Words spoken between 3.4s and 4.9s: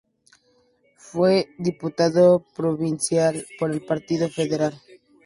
por el partido federal.